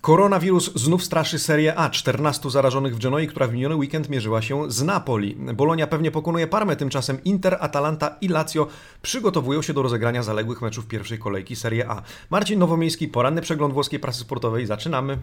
[0.00, 1.90] Koronawirus znów straszy Serię A.
[1.90, 5.36] 14 zarażonych w Genoi, która w miniony weekend mierzyła się z Napoli.
[5.54, 8.66] Bolonia pewnie pokonuje Parmę, tymczasem Inter, Atalanta i Lazio
[9.02, 12.02] przygotowują się do rozegrania zaległych meczów pierwszej kolejki Serie A.
[12.30, 14.66] Marcin Nowomiejski, poranny przegląd włoskiej prasy sportowej.
[14.66, 15.18] Zaczynamy.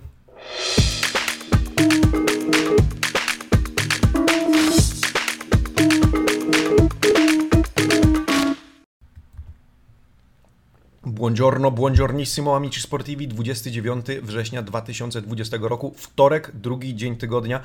[11.18, 17.60] Buongiorno, buongiornissimo amici sportivi, 29 września 2020 roku, wtorek, drugi dzień tygodnia.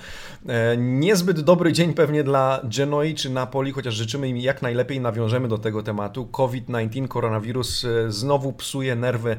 [0.49, 5.49] E, niezbyt dobry dzień pewnie dla Genoi czy Napoli, chociaż życzymy im jak najlepiej, nawiążemy
[5.49, 6.27] do tego tematu.
[6.27, 9.37] COVID-19, koronawirus e, znowu psuje nerwy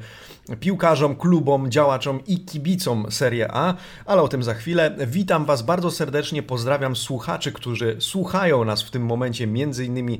[0.59, 3.73] piłkarzom, klubom, działaczom i kibicom Serie A,
[4.05, 4.95] ale o tym za chwilę.
[5.07, 10.19] Witam Was bardzo serdecznie, pozdrawiam słuchaczy, którzy słuchają nas w tym momencie między innymi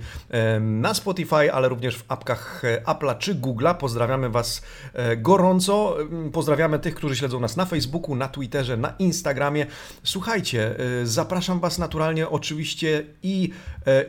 [0.60, 3.83] na Spotify, ale również w apkach e, Apple'a czy Google'a.
[3.84, 4.62] Pozdrawiamy Was
[4.94, 5.98] e, gorąco.
[6.34, 9.66] Pozdrawiamy tych, którzy śledzą nas na Facebooku, na Twitterze, na Instagramie.
[10.04, 13.50] Słuchajcie, e, zapraszam Was naturalnie oczywiście i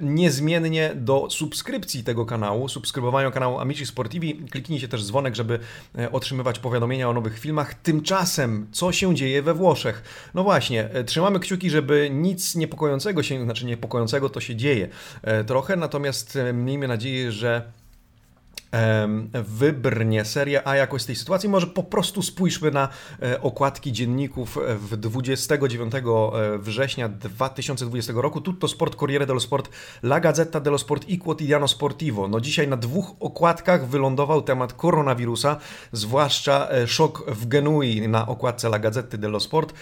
[0.01, 4.35] niezmiennie do subskrypcji tego kanału, subskrybowania kanału Amici Sportivi.
[4.51, 5.59] Kliknijcie też dzwonek, żeby
[6.13, 7.75] otrzymywać powiadomienia o nowych filmach.
[7.75, 10.03] Tymczasem, co się dzieje we Włoszech?
[10.35, 14.89] No właśnie, e, trzymamy kciuki, żeby nic niepokojącego się, znaczy niepokojącego to się dzieje
[15.23, 17.63] e, trochę, natomiast e, miejmy nadzieję, że
[19.45, 21.49] wybrnie Seria A jakoś z tej sytuacji.
[21.49, 22.89] Może po prostu spójrzmy na
[23.23, 26.01] e, okładki dzienników w 29 e,
[26.59, 28.41] września 2020 roku.
[28.41, 29.71] Tutto Sport, Corriere dello Sport,
[30.03, 32.29] La Gazzetta dello Sport i Quotidiano Sportivo.
[32.29, 35.57] No dzisiaj na dwóch okładkach wylądował temat koronawirusa,
[35.93, 39.75] zwłaszcza e, szok w Genui na okładce La Gazzetta dello Sport.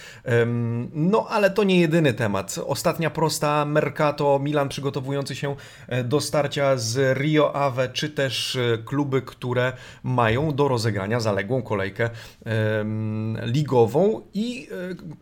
[0.93, 2.59] No ale to nie jedyny temat.
[2.65, 5.55] Ostatnia prosta Mercato, Milan przygotowujący się
[6.03, 12.09] do starcia z Rio Ave, czy też kluby, które mają do rozegrania zaległą kolejkę
[13.45, 14.67] ligową i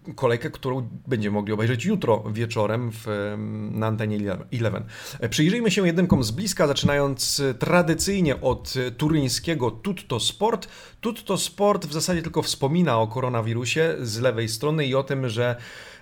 [0.09, 3.35] e, kolejkę, którą będziemy mogli obejrzeć jutro wieczorem w,
[3.71, 4.17] na antenie
[4.51, 4.93] 11.
[5.19, 10.67] E, przyjrzyjmy się jedynkom z bliska, zaczynając tradycyjnie od turyńskiego Tutto Sport.
[11.01, 15.55] Tutto Sport w zasadzie tylko wspomina o koronawirusie z lewej strony i o tym, że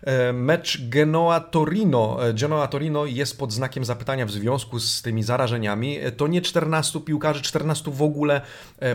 [0.04, 2.28] E, mecz Genoa-Torino.
[2.28, 5.98] E, Genoa-Torino jest pod znakiem zapytania w związku z tymi zarażeniami.
[6.00, 8.42] E, to nie 14 piłkarzy, 14 w ogóle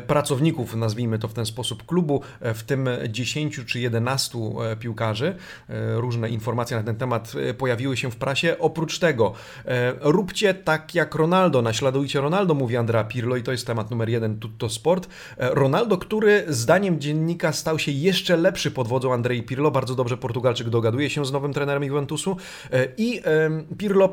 [0.06, 4.38] pracowników, nazwijmy to w ten sposób, klubu, w tym 10 czy 11
[4.81, 5.36] piłkarzy.
[5.94, 8.56] Różne informacje na ten temat pojawiły się w prasie.
[8.59, 9.32] Oprócz tego,
[10.00, 14.38] róbcie tak jak Ronaldo, naśladujcie Ronaldo, mówi Andrea Pirlo i to jest temat numer jeden
[14.38, 15.09] Tutto Sport.
[15.38, 20.69] Ronaldo, który zdaniem dziennika stał się jeszcze lepszy pod wodzą Andrei Pirlo, bardzo dobrze Portugalczyk
[20.69, 22.37] dogaduje się z nowym trenerem Juventusu.
[22.72, 23.22] E, i
[23.78, 24.12] Pirlo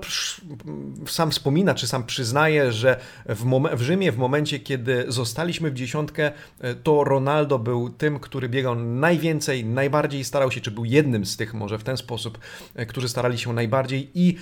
[1.07, 3.45] sam wspomina, czy sam przyznaje, że w,
[3.77, 8.75] w Rzymie w momencie, kiedy zostaliśmy w dziesiątkę, e, to Ronaldo był tym, który biegał
[8.75, 12.39] najwięcej, najbardziej starał się, czy był jednym z tych może w ten sposób,
[12.75, 14.11] e, którzy starali się najbardziej.
[14.13, 14.37] I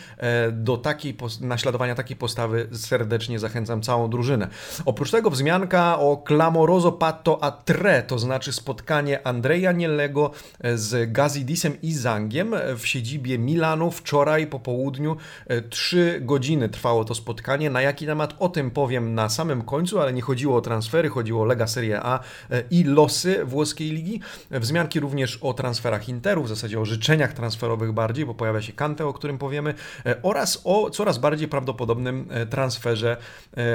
[0.52, 4.48] do takiej naśladowania takiej postawy serdecznie zachęcam całą drużynę.
[4.86, 6.92] Oprócz tego wzmianka o clamoroso
[7.38, 10.32] patto a to znaczy spotkanie Andrea Niellego
[10.76, 12.34] z Gazidisem i Zang
[12.78, 15.18] w siedzibie Milanu wczoraj po południu.
[15.48, 17.70] E, trzy godziny trwało to spotkanie.
[17.70, 18.36] Na jaki temat?
[18.40, 22.00] O tym powiem na samym końcu, ale nie chodziło o transfery, chodziło o Lega Serie
[22.04, 22.20] A
[22.52, 24.22] e, i losy włoskiej ligi.
[24.52, 29.06] Wzmianki również o transferach Interu, w zasadzie o życzeniach transferowych bardziej, bo pojawia się Kante,
[29.06, 29.74] o którym powiemy,
[30.06, 33.18] e, oraz o coraz bardziej prawdopodobnym transferze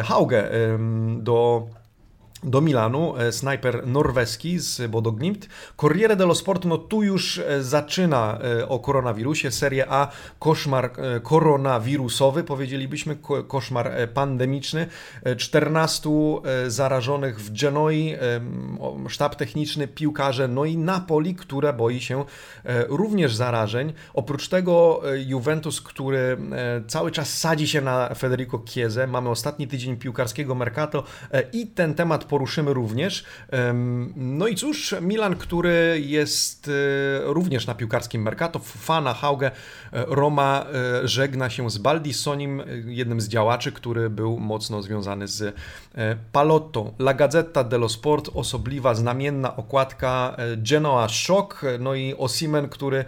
[0.05, 0.51] Hauge
[1.19, 1.69] do
[2.44, 5.49] do Milanu, e, snajper norweski z Bodoglimt.
[5.77, 10.91] Corriere dello Sport, no tu już e, zaczyna e, o koronawirusie, Serie A, koszmar
[11.22, 13.16] koronawirusowy, powiedzielibyśmy,
[13.49, 14.87] koszmar pandemiczny.
[15.37, 16.10] 14
[16.66, 18.16] zarażonych w Genoi,
[19.09, 22.25] sztab techniczny, piłkarze, no i Napoli, które boi się
[22.88, 23.93] również zarażeń.
[24.15, 26.37] Oprócz tego Juventus, który
[26.87, 31.05] cały czas sadzi się na Federico Chiesa, mamy ostatni tydzień piłkarskiego Mercato
[31.53, 33.25] i ten temat poruszymy również.
[34.17, 36.71] No i cóż, Milan, który jest e,
[37.25, 39.53] również na piłkarskim Mercato, Fana, Hauge, e,
[39.93, 40.67] Roma
[41.03, 45.55] e, żegna się z Baldissonim, jednym z działaczy, który był mocno związany z
[46.33, 46.95] Palottą.
[46.99, 53.05] La Gazzetta dello Sport, osobliwa, znamienna okładka Genoa Shock, no i Osimen, który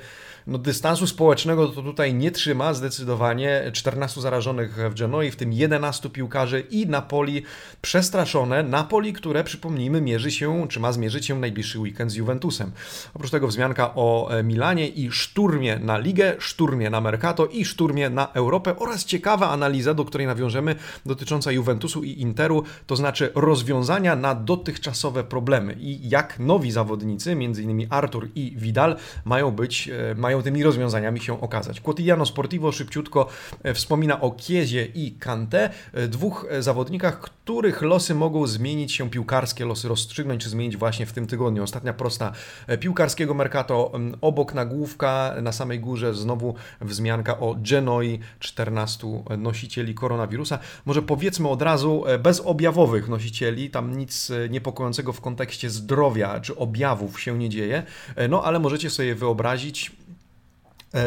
[0.47, 3.71] no, dystansu społecznego to tutaj nie trzyma zdecydowanie.
[3.73, 7.43] 14 zarażonych w Genoi, w tym 11 piłkarzy i Napoli
[7.83, 8.63] przestraszone.
[8.63, 12.73] Napoli, które przypomnijmy mierzy się, czy ma zmierzyć się najbliższy weekend z Juventusem.
[13.15, 18.11] Oprócz tego wzmianka o e, Milanie i szturmie na ligę, szturmie na Mercato i szturmie
[18.11, 20.77] na Europę oraz ciekawa analiza, do której nawiążemy,
[21.07, 27.87] dotycząca Juventusu i Interu, to znaczy rozwiązania na dotychczasowe problemy i jak nowi zawodnicy, m.in.
[27.91, 31.81] Artur i Vidal, mają być, e, mają tymi rozwiązaniami się okazać.
[31.81, 33.29] Quotidiano Sportivo szybciutko
[33.63, 35.71] e, wspomina o Kiezie i Kante,
[36.09, 41.27] dwóch zawodnikach, których losy mogą zmienić się, piłkarskie losy rozstrzygnąć, czy zmienić właśnie w tym
[41.27, 41.63] tygodniu.
[41.63, 42.33] Ostatnia prosta
[42.81, 49.07] piłkarskiego Mercato, obok nagłówka, na samej górze znowu wzmianka o Genoi, 14
[49.39, 50.59] nosicieli koronawirusa.
[50.85, 56.57] Może powiedzmy od razu, e, bezobjawowych nosicieli, tam nic e, niepokojącego w kontekście zdrowia czy
[56.57, 57.83] objawów się nie dzieje,
[58.17, 59.93] e, no ale możecie sobie wyobrazić,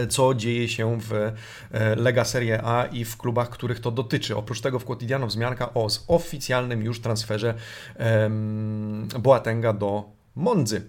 [0.09, 1.31] co dzieje się w
[1.97, 4.35] Lega Serie A i w klubach, których to dotyczy.
[4.35, 7.53] Oprócz tego w Quotidiano wzmianka o oficjalnym już transferze
[9.19, 10.03] Boatenga do
[10.35, 10.81] Mondzy.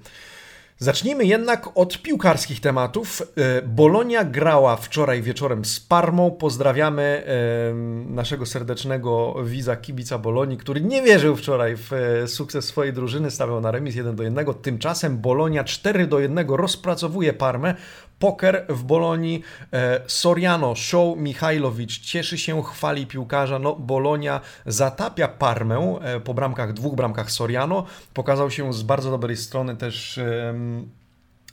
[0.83, 3.23] Zacznijmy jednak od piłkarskich tematów.
[3.37, 6.31] E, Bolonia grała wczoraj wieczorem z Parmą.
[6.31, 7.25] Pozdrawiamy
[8.07, 13.61] naszego serdecznego widza kibica Bolonii, który nie wierzył wczoraj w e, sukces swojej drużyny, stawiał
[13.61, 14.47] na remis 1 do 1.
[14.63, 17.75] Tymczasem Bolonia 4 do 1 rozpracowuje Parmę.
[18.21, 23.59] Poker w Bolonii, e, Soriano, Show, Michajlowicz cieszy się, chwali piłkarza.
[23.59, 27.87] No, Bolonia zatapia Parmę po bramkach, dwóch bramkach Soriano.
[28.15, 30.21] Pokazał się z bardzo dobrej strony też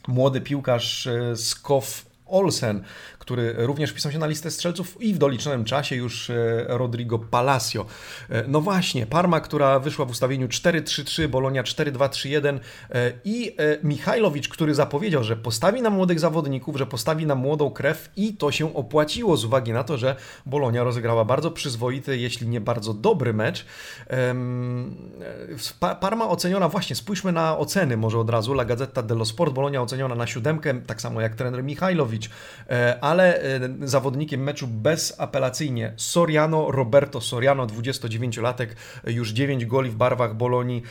[0.08, 2.84] młody piłkarz Skow Olsen,
[3.28, 7.86] który również wpisał się na listę strzelców i w doliczonym czasie już e, Rodrigo Palacio.
[8.30, 12.58] E, no właśnie, Parma, która wyszła w ustawieniu 4-3-3, Bolonia 4-2-3-1
[12.90, 18.10] e, i Michajlowicz, który zapowiedział, że postawi na młodych zawodników, że postawi na młodą krew
[18.16, 20.16] i to się opłaciło z uwagi na to, że
[20.46, 23.66] Bolonia rozegrała bardzo przyzwoity, jeśli nie bardzo dobry mecz.
[26.00, 30.14] Parma oceniona, właśnie spójrzmy na oceny może od razu, La Gazzetta dello Sport, Bolonia oceniona
[30.14, 32.30] na siódemkę, tak samo jak trener Michajlowicz,
[33.00, 38.68] ale ale e, zawodnikiem meczu bezapelacyjnie Soriano, Roberto Soriano, 29-latek,
[39.06, 40.82] już 9 goli w barwach Bolonii.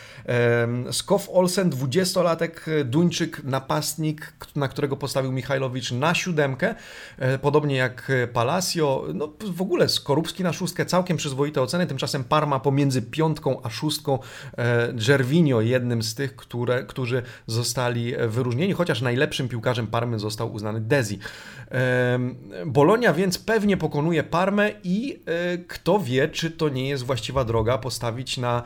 [0.91, 6.75] Skow Olsen, 20-latek, Duńczyk, napastnik, na którego postawił Michajlowicz na siódemkę,
[7.17, 9.03] e, podobnie jak Palacio.
[9.13, 14.19] No w ogóle Skorupski na szóstkę, całkiem przyzwoite oceny, tymczasem Parma pomiędzy piątką a szóstką,
[14.57, 20.81] e, Gervinho jednym z tych, które, którzy zostali wyróżnieni, chociaż najlepszym piłkarzem Parmy został uznany
[20.81, 21.19] Dezi.
[22.65, 27.77] Bolonia więc pewnie pokonuje Parmę i e, kto wie, czy to nie jest właściwa droga
[27.77, 28.63] postawić na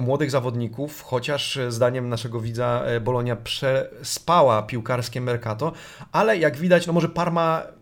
[0.00, 5.72] młodych zawodników, chociaż e, zdaniem naszego widza e, Bolonia przespała piłkarskie Mercato,
[6.12, 7.77] ale jak widać, no może Parma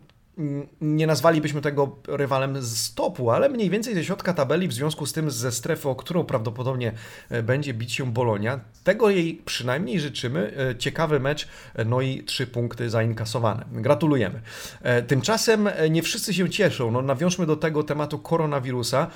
[0.81, 5.13] nie nazwalibyśmy tego rywalem z topu, ale mniej więcej ze środka tabeli, w związku z
[5.13, 6.91] tym ze strefy, o którą prawdopodobnie
[7.29, 8.59] e, będzie bić się Bolonia.
[8.83, 10.53] Tego jej przynajmniej życzymy.
[10.57, 13.65] E, ciekawy mecz, e, no i trzy punkty zainkasowane.
[13.71, 14.41] Gratulujemy.
[15.07, 16.91] Tymczasem nie wszyscy się cieszą.
[16.91, 19.07] No, nawiążmy do tego tematu koronawirusa.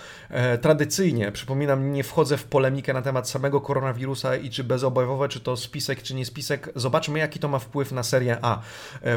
[0.62, 5.57] Tradycyjnie, przypominam, nie wchodzę w polemikę na temat samego koronawirusa i czy bezobjawowe, czy to
[5.57, 6.69] spisek, czy nie spisek.
[6.75, 8.62] Zobaczmy, jaki to ma wpływ na Serię A.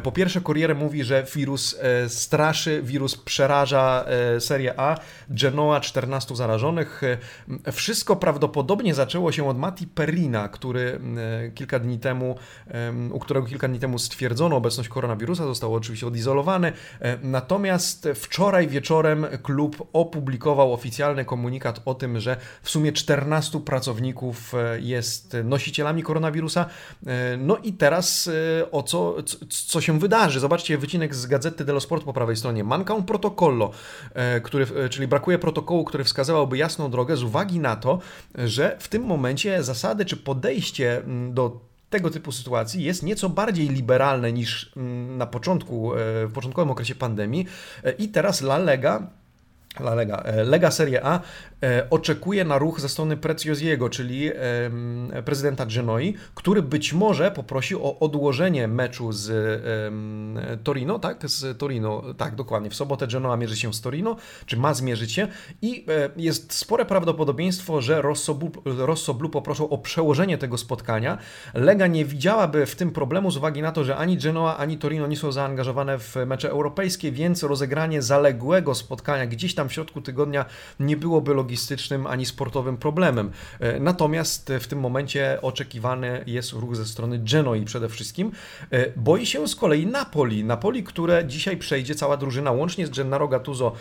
[0.02, 1.76] Po pierwsze, Corriere mówi, że wirus
[2.08, 4.96] straszy, wirus przeraża e, Serię A,
[5.30, 7.02] Genoa 14 zarażonych.
[7.66, 11.00] E, wszystko prawdopodobnie zaczęło się od Mati Perina, który
[11.46, 12.36] e, kilka dni temu,
[13.12, 16.72] u którego kilka dni temu stwierdzono obecność koronawirusa, został oczywiście odizolowany.
[17.22, 25.36] Natomiast wczoraj wieczorem klub opublikował oficjalny komunikat o tym, że w sumie 14 pracowników jest
[25.44, 26.66] nosicielami koronawirusa.
[27.38, 28.30] No i teraz
[28.72, 29.16] o co,
[29.48, 30.40] co się wydarzy?
[30.40, 32.64] Zobaczcie wycinek z Gazety dello Sport po prawej stronie.
[32.64, 33.70] Manca un protocollo,
[34.14, 37.98] e, który, e, czyli brakuje protokołu, który wskazywałby jasną drogę z uwagi na to,
[38.34, 41.60] że w tym momencie zasady czy podejście mm, do
[41.90, 46.94] tego typu sytuacji jest nieco bardziej liberalne niż mm, na początku, e, w początkowym okresie
[46.94, 47.46] pandemii
[47.98, 49.10] i teraz La Lega
[49.80, 50.24] La Lega.
[50.44, 51.20] Lega Serie A
[51.64, 54.30] E, oczekuje na ruch ze strony Prezioziego, czyli
[55.24, 59.62] prezydenta Genoi, który być może poprosi o odłożenie meczu z
[60.64, 61.30] Torino, tak?
[61.30, 62.70] Z Torino, tak, dokładnie.
[62.70, 64.16] W sobotę Genoa mierzy się z Torino,
[64.46, 65.28] czy ma zmierzyć się
[65.62, 68.02] i e, jest spore prawdopodobieństwo, że
[68.64, 71.18] Rossoblu poproszą o przełożenie tego spotkania.
[71.54, 75.06] Lega nie widziałaby w tym problemu z uwagi na to, że ani Genoa, ani Torino
[75.06, 80.00] nie są zaangażowane w mecze europejskie, więc rozegranie zaległego spotkania gdzieś tam przypuszczam, w środku
[80.00, 80.44] tygodnia
[80.80, 83.30] nie byłoby logistycznym ani sportowym problemem.
[83.80, 88.32] Natomiast w tym momencie oczekiwany jest ruch ze strony Genoi przede wszystkim.
[88.96, 90.44] Boi się z kolei Napoli.
[90.44, 93.72] Napoli, które dzisiaj przejdzie cała drużyna, łącznie z Gennaro Gattuso,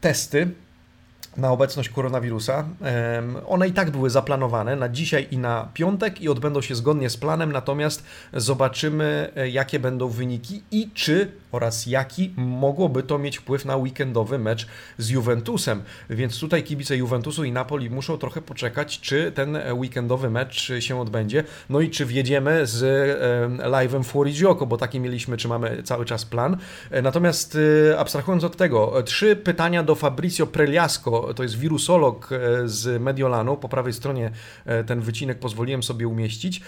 [0.00, 0.50] testy
[1.36, 2.64] na obecność koronawirusa.
[3.46, 7.16] One i tak były zaplanowane na dzisiaj i na piątek i odbędą się zgodnie z
[7.16, 13.64] planem, natomiast zobaczymy, e, jakie będą wyniki i czy oraz jaki mogłoby to mieć wpływ
[13.64, 14.66] na weekendowy mecz
[14.98, 15.82] z Juventusem.
[16.10, 21.44] Więc tutaj kibice Juventusu i Napoli muszą trochę poczekać, czy ten weekendowy mecz się odbędzie.
[21.70, 22.82] No i czy wjedziemy z
[23.58, 26.56] live'em Fuori Gioco, bo taki mieliśmy, czy mamy cały czas plan.
[26.90, 27.58] E, natomiast
[27.90, 33.56] e, abstrahując od tego, trzy pytania do Fabrizio Preliasco, to jest wirusolog e, z Mediolanu,
[33.56, 34.30] po prawej stronie
[34.86, 36.60] ten wycinek pozwoliłem sobie umieścić.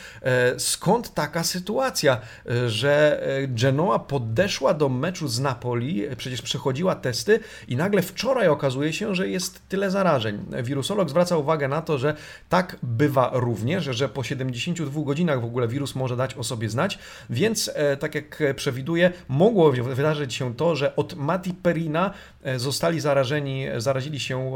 [0.58, 2.20] Skąd taka sytuacja,
[2.66, 9.14] że Genoa podeszła do meczu z Napoli, przecież przechodziła testy i nagle wczoraj okazuje się,
[9.14, 10.38] że jest tyle zarażeń.
[10.62, 12.14] Wirusolog zwraca uwagę na to, że
[12.48, 16.98] tak bywa również, że po 72 godzinach w ogóle wirus może dać o sobie znać,
[17.30, 22.10] więc e, tak jak przewiduje, mogło wydarzyć się to, że od Mati Perina
[22.42, 24.52] e, zostali zarażeni, zarazili się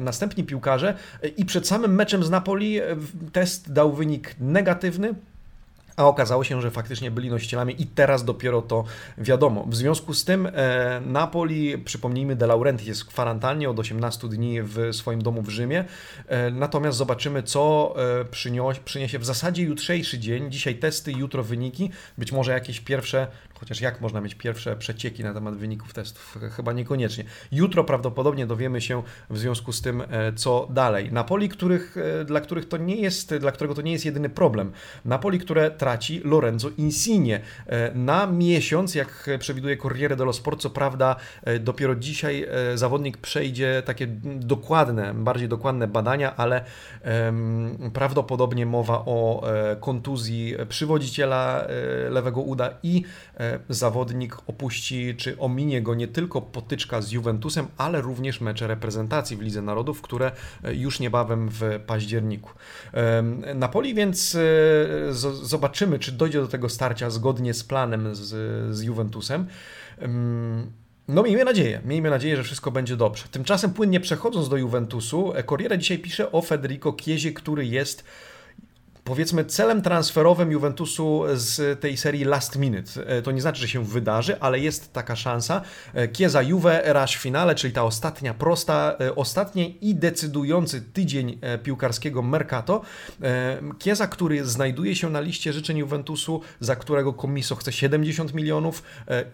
[0.00, 0.94] następni piłkarze
[1.36, 2.96] i przed samym meczem z Napoli e,
[3.32, 5.14] test dał wynik negatywny
[6.00, 8.84] a okazało się, że faktycznie byli nosicielami i teraz dopiero to
[9.18, 9.64] wiadomo.
[9.68, 14.62] W związku z tym e, Napoli, przypomnijmy, De Laurenti jest w kwarantannie od 18 dni
[14.62, 15.84] w swoim domu w Rzymie,
[16.26, 21.90] e, natomiast zobaczymy, co e, przyniesie, przyniesie w zasadzie jutrzejszy dzień, dzisiaj testy, jutro wyniki,
[22.18, 23.26] być może jakieś pierwsze
[23.60, 26.38] Chociaż jak można mieć pierwsze przecieki na temat wyników testów?
[26.56, 27.24] Chyba niekoniecznie.
[27.52, 31.12] Jutro prawdopodobnie dowiemy się w związku z tym, e, co dalej.
[31.12, 34.72] Napoli, których, e, dla których to nie jest, dla którego to nie jest jedyny problem.
[35.04, 40.60] Napoli, które traci Lorenzo Insigne e, na miesiąc, jak przewiduje Corriere dello Sport.
[40.60, 41.16] Co prawda,
[41.60, 46.64] dopiero dzisiaj zawodnik przejdzie takie dokładne, bardziej dokładne badania, ale
[47.92, 49.42] prawdopodobnie mowa o
[49.80, 51.66] kontuzji przywodziciela
[52.10, 53.04] lewego uda i
[53.68, 59.40] zawodnik opuści czy ominie go nie tylko potyczka z Juventusem, ale również mecze reprezentacji w
[59.40, 60.32] Lidze Narodów, które
[60.64, 62.50] e, już niebawem w październiku.
[63.54, 68.28] Napoli więc e, zobaczymy, czy dojdzie do tego starcia zgodnie z planem z,
[68.76, 69.46] z Juventusem.
[71.08, 73.24] No miejmy nadzieję, miejmy nadzieję, że wszystko będzie dobrze.
[73.30, 78.04] Tymczasem płynnie przechodząc do Juventusu, Corriere dzisiaj pisze o Federico Kiezie, który jest
[79.04, 83.06] powiedzmy celem transferowym Juventusu z tej serii last minute.
[83.06, 85.62] E, to nie znaczy, że się wydarzy, ale jest taka szansa.
[85.94, 92.22] E, Kieza Juve, Rasz finale, czyli ta ostatnia prosta, e, ostatni i decydujący tydzień piłkarskiego
[92.22, 92.82] Mercato.
[93.78, 98.82] Kieza, który znajduje się na liście życzeń Juventusu, za którego Komiso chce 70 milionów.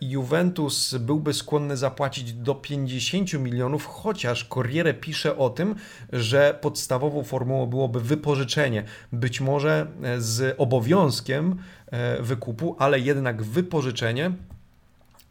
[0.01, 5.75] Juventus byłby skłonny zapłacić do 50 milionów, chociaż Corriere pisze o tym,
[6.13, 8.85] że podstawową formułą byłoby wypożyczenie.
[9.13, 11.57] Być może może e, z obowiązkiem
[11.87, 14.31] e, wykupu, ale jednak wypożyczenie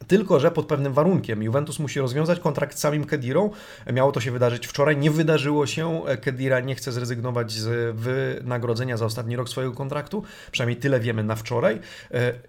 [0.08, 1.44] tylko, że pod pewnym warunkiem.
[1.44, 3.50] Juventus musi rozwiązać kontrakt z samym Kedirą.
[3.94, 4.98] Miało to się wydarzyć wczoraj.
[4.98, 6.02] Nie wydarzyło się.
[6.22, 10.24] Kedira nie chce zrezygnować z wynagrodzenia za ostatni rok swojego kontraktu.
[10.52, 11.80] Przynajmniej tyle wiemy na wczoraj.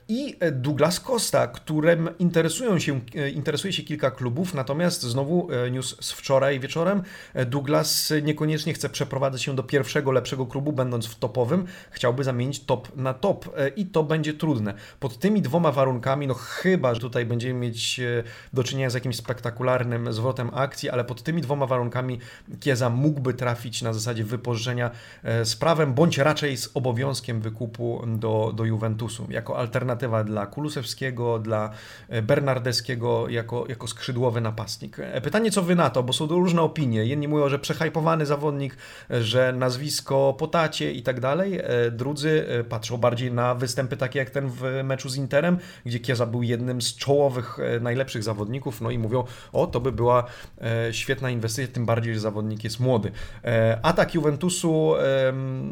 [0.08, 3.00] I Douglas Costa, którym interesują się,
[3.34, 4.54] interesuje się kilka klubów.
[4.54, 7.02] Natomiast znowu news z wczoraj wieczorem.
[7.46, 11.66] Douglas niekoniecznie chce przeprowadzać się do pierwszego, lepszego klubu, będąc w topowym.
[11.90, 13.56] Chciałby zamienić top na top.
[13.76, 14.74] I to będzie trudne.
[15.00, 18.94] Pod tymi dwoma warunkami, no chyba, że tutaj będzie będziemy mieć e, do czynienia z
[18.94, 22.18] jakimś spektakularnym zwrotem akcji, ale pod tymi dwoma warunkami
[22.60, 24.90] Kieza mógłby trafić na zasadzie wypożyczenia
[25.22, 31.38] e, z prawem, bądź raczej z obowiązkiem wykupu do, do Juventusu, jako alternatywa dla Kulusewskiego,
[31.38, 31.70] dla
[32.08, 34.96] e, Bernardeskiego, jako, jako skrzydłowy napastnik.
[35.22, 37.04] Pytanie, co wy na to, bo są różne opinie.
[37.04, 38.76] Jedni mówią, że przehajpowany zawodnik,
[39.10, 41.60] że nazwisko potacie i tak dalej.
[41.92, 46.42] Drudzy patrzą bardziej na występy takie jak ten w meczu z Interem, gdzie Kieza był
[46.42, 50.24] jednym z czołowych czołowych, e, najlepszych zawodników, no i mówią, o to by była
[50.60, 53.12] e, świetna inwestycja, tym bardziej, że zawodnik jest młody.
[53.44, 54.94] E, atak Juventusu,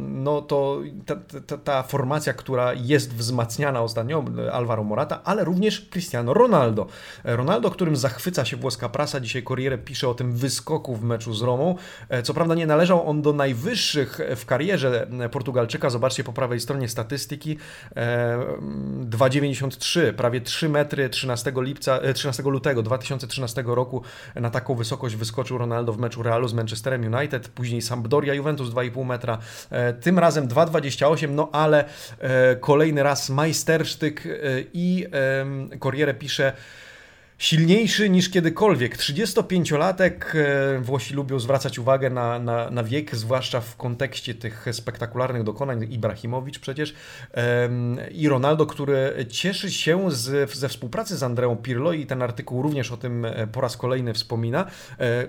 [0.09, 6.35] no to ta, ta, ta formacja, która jest wzmacniana ostatnio, Alvaro Morata, ale również Cristiano
[6.35, 6.87] Ronaldo.
[7.25, 11.43] Ronaldo, którym zachwyca się włoska prasa, dzisiaj Corriere pisze o tym wyskoku w meczu z
[11.43, 11.77] Romą.
[12.23, 17.59] Co prawda nie należał on do najwyższych w karierze Portugalczyka, zobaczcie po prawej stronie statystyki,
[17.97, 24.03] 2,93, prawie 3 metry 13 lipca, 13 e, lutego 2013 roku
[24.35, 29.05] na taką wysokość wyskoczył Ronaldo w meczu Realu z Manchesterem United, później Sampdoria Juventus 2,5
[29.05, 29.39] metra,
[29.71, 31.85] e, tym razem 2,28, no ale
[32.19, 34.23] e, kolejny raz majstersztyk
[34.73, 35.07] i
[35.81, 36.53] Corriere pisze
[37.39, 38.97] silniejszy niż kiedykolwiek.
[38.97, 45.43] 35-latek, e, Włosi lubią zwracać uwagę na, na, na, wiek, zwłaszcza w kontekście tych spektakularnych
[45.43, 45.87] dokonań.
[45.91, 46.95] Ibrahimowicz przecież
[48.11, 52.93] i Ronaldo, który cieszy się z, ze współpracy z Andreą Pirlo i ten artykuł również
[52.93, 54.67] o tym e, po raz kolejny wspomina.
[55.01, 55.27] E,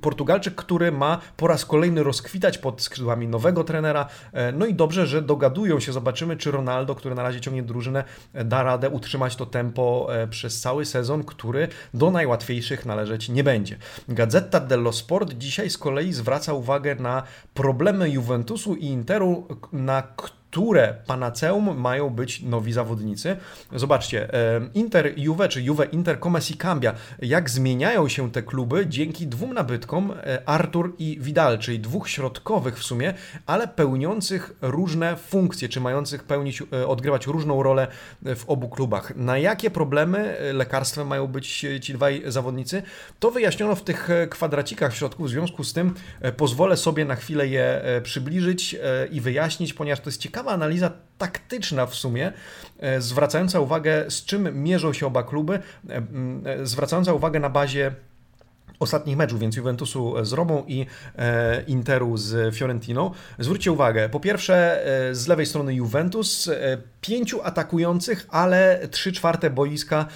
[0.00, 4.08] Portugalczyk, który ma po raz kolejny rozkwitać pod skrzydłami nowego trenera.
[4.52, 5.92] No i dobrze, że dogadują się.
[5.92, 8.04] Zobaczymy, czy Ronaldo, który na razie ciągnie drużynę,
[8.44, 13.76] da radę utrzymać to tempo przez cały sezon który do najłatwiejszych należeć nie będzie.
[14.08, 17.22] Gazeta dello Sport dzisiaj z kolei zwraca uwagę na
[17.54, 20.39] problemy Juventusu i Interu, na które
[21.06, 23.36] panaceum mają być nowi zawodnicy.
[23.72, 24.28] Zobaczcie,
[24.74, 29.54] Inter Juve czy Juve Inter Come si cambia, jak zmieniają się te kluby dzięki dwóm
[29.54, 33.14] nabytkom, e, Artur i Vidal, czyli dwóch środkowych w sumie,
[33.46, 37.86] ale pełniących różne funkcje, czy mających pełnić, e, odgrywać różną rolę
[38.22, 39.16] w obu klubach.
[39.16, 42.82] Na jakie problemy e, lekarstwem mają być ci dwaj zawodnicy,
[43.18, 45.94] to wyjaśniono w tych kwadracikach w środku, w związku z tym
[46.36, 48.76] pozwolę sobie na chwilę je przybliżyć
[49.10, 52.32] i wyjaśnić, ponieważ to jest ciekawe ciekawa analiza taktyczna w sumie,
[52.78, 56.02] e, zwracająca uwagę, z czym mierzą się oba kluby, e,
[56.44, 57.94] e, zwracająca uwagę na bazie
[58.80, 60.86] ostatnich meczów, więc Juventusu z Romą i
[61.18, 63.10] e, Interu z Fiorentiną.
[63.38, 69.50] Zwróćcie uwagę, po pierwsze e, z lewej strony Juventus, e, pięciu atakujących, ale trzy czwarte
[69.50, 70.06] boiska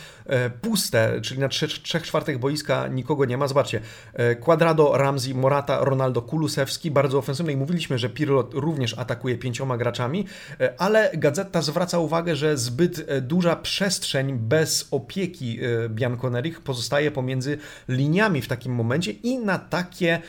[0.61, 3.49] puste, czyli na trzech, trzech czwartych boiska nikogo nie ma.
[3.49, 3.81] Zobaczcie,
[4.15, 9.77] e, Quadrado, Ramsey, Morata, Ronaldo, Kulusewski, bardzo ofensywny i mówiliśmy, że Pirlo również atakuje pięcioma
[9.77, 10.27] graczami,
[10.61, 18.43] e, ale Gazeta zwraca uwagę, że zbyt duża przestrzeń bez opieki Bianconerich pozostaje pomiędzy liniami
[18.43, 20.21] w takim momencie i na takie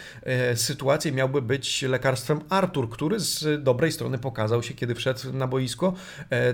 [0.56, 5.94] sytuacje miałby być lekarstwem Artur, który z dobrej strony pokazał się, kiedy wszedł na boisko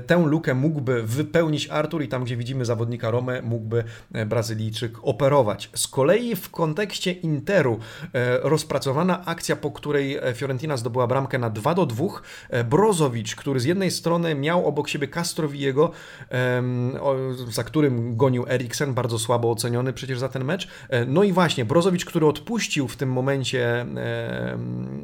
[0.08, 3.84] tę lukę mógłby wypełnić Artur i tam, gdzie widzimy zawodnika Rome, mógłby
[4.14, 5.70] e, Brazylijczyk operować.
[5.76, 7.80] Z kolei w kontekście Interu
[8.14, 12.06] e, rozpracowana akcja, po której e, Fiorentina zdobyła bramkę na 2 do 2.
[12.64, 15.92] Brozowicz, który z jednej strony miał obok siebie Castrowiego,
[17.50, 20.68] za którym gonił Eriksen, bardzo słabo oceniony przecież za ten mecz.
[21.08, 23.86] No i właśnie, Brozowicz, który odpuścił w tym momencie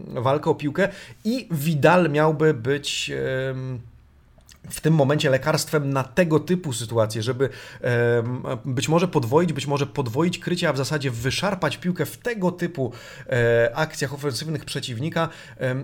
[0.07, 0.89] walkę o piłkę
[1.25, 3.11] i Vidal miałby być
[4.69, 7.49] w tym momencie lekarstwem na tego typu sytuacje, żeby
[8.65, 12.91] być może podwoić, być może podwoić krycie, a w zasadzie wyszarpać piłkę w tego typu
[13.29, 15.29] e, akcjach ofensywnych przeciwnika.
[15.59, 15.75] E,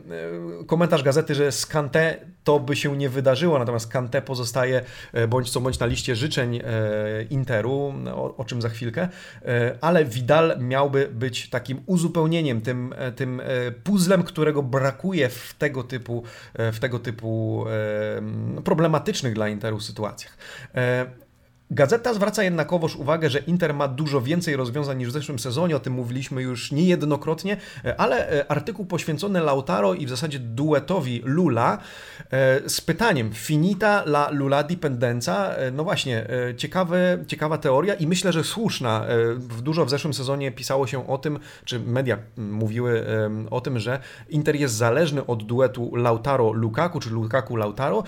[0.68, 4.82] komentarz gazety, że z Kante to by się nie wydarzyło, natomiast Kante pozostaje
[5.14, 6.62] e, bądź co bądź na liście życzeń
[7.30, 9.10] Interu, o, o czym za chwilkę,
[9.82, 13.42] ale Vidal miałby być takim uzupełnieniem, tym, tym
[13.84, 16.24] puzzlem, którego brakuje w tego typu,
[16.56, 17.66] w tego typu
[18.76, 20.38] problematycznych dla Interu sytuacjach.
[21.72, 25.76] E, Gazeta zwraca jednakowoż uwagę, że Inter ma dużo więcej rozwiązań niż w zeszłym sezonie,
[25.76, 31.22] o tym mówiliśmy już niejednokrotnie, e, ale e, artykuł poświęcony Lautaro i w zasadzie duetowi
[31.26, 31.78] Lula
[32.68, 39.06] z pytaniem finita la Lula dipendenza, no właśnie, ciekawe, ciekawa teoria i myślę, że słuszna.
[39.62, 43.06] Dużo w zeszłym sezonie pisało się o tym, czy media mówiły
[43.52, 44.00] o tym, że
[44.30, 48.04] Inter jest zależny od duetu Lautaro-Lukaku, czy Lukaku-Lautaro.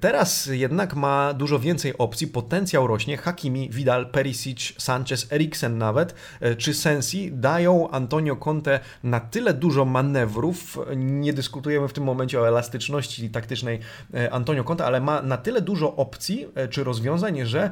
[0.00, 3.16] Teraz jednak ma dużo więcej opcji, potencjał rośnie.
[3.16, 9.84] Hakimi, Vidal, Perisic, Sanchez, Eriksen nawet, e, czy Sensi dają Antonio Conte na tyle dużo
[9.84, 13.80] manewrów, nie dyskutujemy w tym momencie o elastyczności taktycznej
[14.14, 17.70] e, Antonio Conte, ale ma na tyle dużo opcji e, czy rozwiązań, że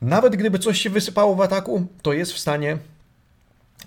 [0.00, 2.78] nawet gdyby coś się wysypało w ataku, to jest w stanie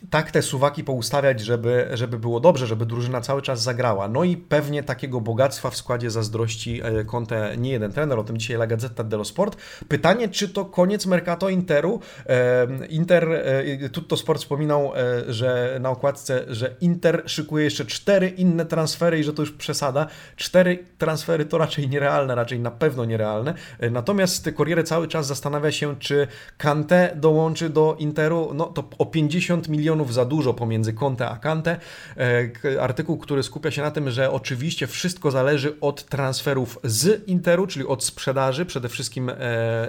[0.10, 4.08] tak te suwaki poustawiać, żeby, żeby było dobrze, żeby drużyna cały czas zagrała.
[4.08, 8.38] No i pewnie takiego bogactwa w składzie zazdrości e, Conte nie jeden trener, o tym
[8.38, 9.58] dzisiaj La Gazzetta dello Sport.
[9.88, 12.00] Pytanie, czy to koniec Mercato Interu?
[12.26, 14.92] E, Inter, e, Tutto Sport wspominał,
[15.28, 20.08] że na okładce, że Inter szykuje jeszcze cztery inne transfery i że to już przesada.
[20.36, 23.54] Cztery transfery to raczej nierealne, raczej na pewno nierealne.
[23.92, 29.70] Natomiast Corriere cały czas zastanawia się, czy Kante dołączy do Interu, no to o 50
[29.70, 31.78] milionów milionów za dużo pomiędzy Conte a Kante.
[32.18, 32.50] E,
[32.82, 37.88] artykuł, który skupia się na tym, że oczywiście wszystko zależy od transferów z Interu, czyli
[37.88, 39.32] od sprzedaży, przede wszystkim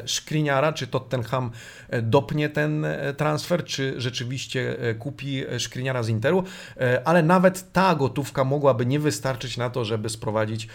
[0.04, 1.50] Szkriniara, czy Tottenham
[1.88, 6.44] e, dopnie ten e, transfer, czy rzeczywiście kupi Szkriniara z Interu,
[7.04, 10.68] ale nawet ta gotówka mogłaby nie wystarczyć na to, żeby sprowadzić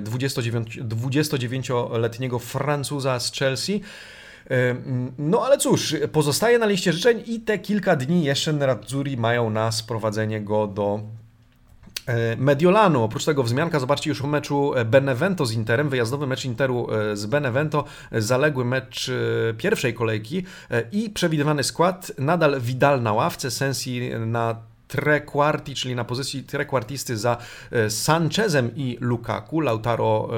[0.00, 3.82] 29-letniego Francuza z Chelsea.
[5.18, 9.72] No ale cóż, pozostaje na liście życzeń i te kilka dni jeszcze Nerazzurri mają na
[9.72, 11.00] sprowadzenie go do
[12.08, 16.44] E, Mediolanu, oprócz tego wzmianka, zobaczcie już o meczu e, Benevento z Interem, wyjazdowy mecz
[16.44, 19.10] Interu e, z Benevento, zaległy mecz
[19.58, 20.44] pierwszej kolejki
[20.92, 24.56] i przewidywany skład, nadal Vidal na ławce, Sensi na
[24.88, 27.36] trequarti, czyli na pozycji trequartisty za
[27.88, 30.28] Sanchezem i Lukaku, Lautaro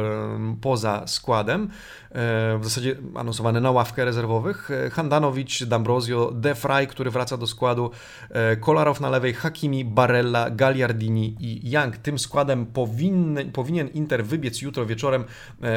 [0.60, 1.70] poza składem.
[2.14, 4.70] E, w zasadzie anonsowany na ławkę rezerwowych.
[4.70, 7.90] E, Handanowicz, D'Ambrosio, De Frey, który wraca do składu,
[8.30, 11.96] e, Kolarow na lewej, Hakimi, Barella, Gagliardini i Young.
[11.96, 15.24] Tym składem powinny, powinien Inter wybiec jutro wieczorem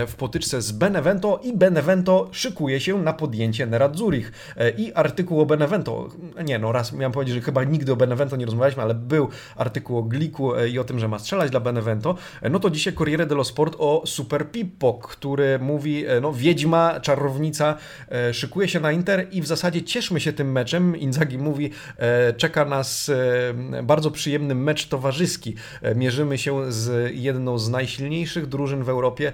[0.08, 4.32] w potyczce z Benevento i Benevento szykuje się na podjęcie Nerazzurich.
[4.78, 6.10] I artykuł o Benevento,
[6.46, 9.98] nie no, raz miałem powiedzieć, że chyba nigdy o Benevento nie rozmawialiśmy, ale był artykuł
[9.98, 12.16] o Gliku i o tym, że ma strzelać dla Benevento,
[12.52, 17.78] no to dzisiaj Corriere dello Sport o Super Pippo, który mówi, no, wiedźma, czarownica
[18.10, 20.98] e, szykuje się na Inter i w zasadzie cieszmy się tym meczem.
[20.98, 25.56] Inzaghi mówi, e, czeka nas e, bardzo przyjemny mecz towarzyski.
[25.96, 29.32] Mierzymy się z jedną z najsilniejszych drużyn w Europie.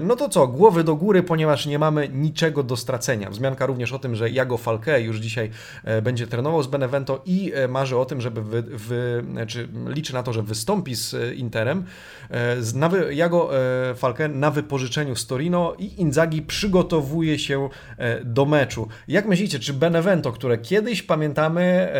[0.00, 3.30] No to co, głowy do góry, ponieważ nie mamy niczego do stracenia.
[3.30, 5.50] Wzmianka również o tym, że Jago Falke już dzisiaj
[6.02, 10.32] będzie trenował z Benevento i marzy o tym, żeby wy, wy, czy liczy na to,
[10.32, 11.84] że wystąpi z Interem.
[13.10, 13.50] Jago
[13.94, 18.88] Falke na wypożyczeniu z Torino i Inzaghi Inzaghi przygotowuje się e, do meczu.
[19.08, 21.92] Jak myślicie, czy Benevento, które kiedyś pamiętamy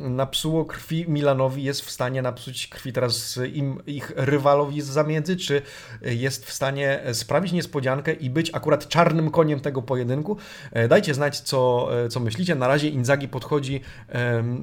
[0.00, 5.62] napsuło krwi Milanowi, jest w stanie napsuć krwi teraz im, ich rywalowi z zamiedzy, czy
[6.02, 10.36] jest w stanie sprawić niespodziankę i być akurat czarnym koniem tego pojedynku?
[10.72, 12.54] E, dajcie znać, co, e, co myślicie.
[12.54, 13.80] Na razie Inzaghi podchodzi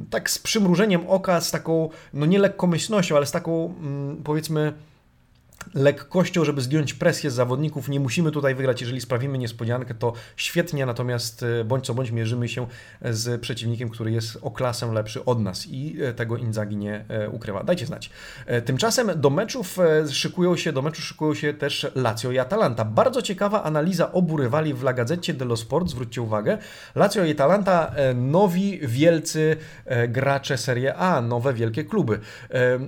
[0.10, 4.74] tak z przymrużeniem oka, z taką, no nie lekkomyślnością, ale z taką mm, powiedzmy
[5.74, 7.90] lekkością, żeby zdjąć presję z zawodników.
[7.90, 12.48] Nie musimy tutaj wygrać, jeżeli sprawimy niespodziankę, to świetnie, natomiast e, bądź co bądź mierzymy
[12.48, 12.68] się
[13.02, 17.30] z przeciwnikiem, który jest o klasę lepszy od nas i e, tego Inzagi nie e,
[17.30, 17.64] ukrywa.
[17.64, 18.10] Dajcie znać.
[18.66, 19.78] Tymczasem do meczów
[20.12, 22.86] szykują się, do meczu szykują się też Lazio i Atalanta.
[22.86, 26.58] Bardzo ciekawa analiza obu rywali w La Gazzecie dello Sport, zwróćcie uwagę.
[26.96, 29.58] Lazio i Atalanta, nowi, wielcy
[30.08, 32.20] gracze Serie A, nowe, wielkie kluby.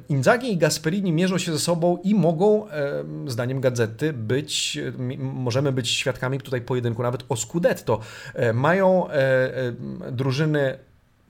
[0.10, 2.65] Inzagi i Gasperini mierzą się ze sobą i mogą
[3.28, 4.80] zdaniem gazety, być,
[5.18, 8.00] możemy być świadkami tutaj pojedynku nawet o Scudetto.
[8.34, 9.72] E, mają e, e,
[10.12, 10.78] drużyny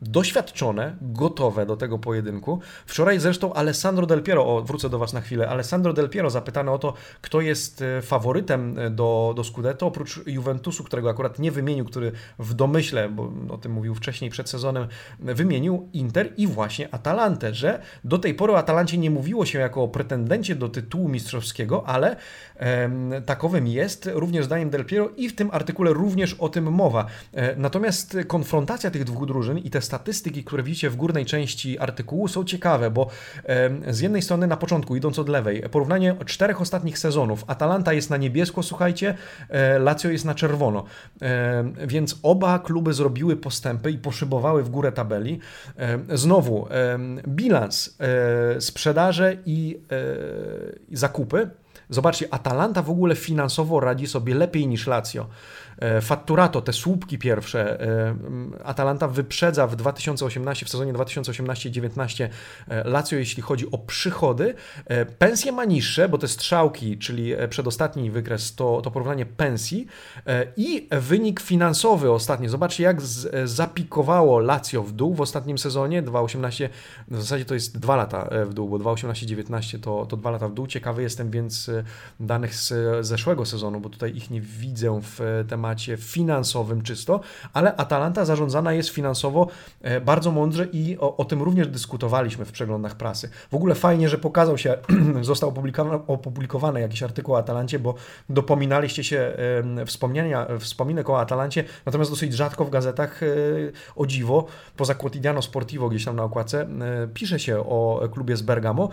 [0.10, 2.60] doświadczone, gotowe do tego pojedynku.
[2.86, 6.74] Wczoraj zresztą Alessandro Del Piero, o, wrócę do Was na chwilę, Alessandro Del Piero zapytano
[6.74, 11.52] o to, kto jest e, faworytem e, do, do Scudetto, oprócz Juventusu, którego akurat nie
[11.52, 14.88] wymienił, który w domyśle, bo o tym mówił wcześniej przed sezonem,
[15.20, 19.84] wymienił Inter i właśnie Atalantę, że do tej pory o Atalancie nie mówiło się jako
[19.84, 22.15] o pretendencie do tytułu mistrzowskiego, ale
[23.26, 27.06] takowym jest, również zdaniem Del Piero i w tym artykule również o tym mowa.
[27.34, 32.27] E, natomiast konfrontacja tych dwóch drużyn i te statystyki, które widzicie w górnej części artykułu
[32.27, 33.08] są ciekawe, bo
[33.89, 37.43] z jednej strony na początku, idąc od lewej, porównanie czterech ostatnich sezonów.
[37.47, 39.15] Atalanta jest na niebiesko, słuchajcie,
[39.49, 40.84] e, Lazio jest na czerwono.
[41.88, 45.39] Więc oba kluby zrobiły postępy i poszybowały w górę tabeli.
[46.13, 46.67] Znowu,
[47.27, 49.79] bilans e, sprzedaże i
[50.91, 51.49] e, zakupy.
[51.89, 55.27] Zobaczcie, Atalanta w ogóle finansowo radzi sobie lepiej niż Lazio.
[55.79, 58.15] E, fatturato, te słupki pierwsze, e,
[58.63, 62.29] Atalanta wyprzedza w 2018, w sezonie 2018-19
[62.67, 64.53] e, Lazio, jeśli chodzi o przychody.
[65.19, 69.88] Pensje ma niższe, bo te strzałki, czyli przedostatni wykres, to, to porównanie pensji
[70.57, 72.49] i wynik finansowy ostatni.
[72.49, 76.69] Zobaczcie, jak z, zapikowało Lazio w dół w ostatnim sezonie, 2018,
[77.07, 80.53] w zasadzie to jest dwa lata w dół, bo 2018-19 to, to dwa lata w
[80.53, 80.67] dół.
[80.67, 81.71] Ciekawy jestem więc
[82.19, 82.73] danych z
[83.05, 87.19] zeszłego sezonu, bo tutaj ich nie widzę w temacie temacie finansowym czysto,
[87.54, 89.47] ale Atalanta zarządzana jest finansowo
[89.82, 93.30] e, bardzo mądrze i o, o tym również dyskutowaliśmy w przeglądach prasy.
[93.51, 94.78] W ogóle fajnie, że pokazał się,
[95.21, 97.95] został opublikowany, opublikowany jakiś artykuł o Atalancie, bo
[98.30, 99.38] dopominaliście się
[99.86, 103.28] wspomnienia, wspominek o Atalancie, natomiast dosyć rzadko w gazetach e,
[103.95, 104.45] o dziwo,
[104.78, 108.89] poza Quotidiano Sportivo gdzieś tam na okładce, e, pisze się o klubie z Bergamo.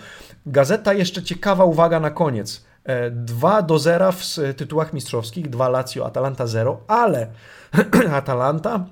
[0.47, 2.72] Gazeta jeszcze ciekawa uwaga na koniec.
[3.11, 7.27] 2 e, do 0 w tytułach mistrzowskich, 2 Lazio, Atalanta 0, ale
[8.13, 8.87] Atalanta